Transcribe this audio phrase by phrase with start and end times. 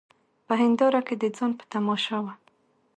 [0.45, 2.33] په هینداره کي د ځان په تماشا وه